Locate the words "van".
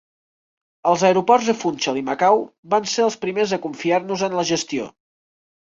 2.75-2.89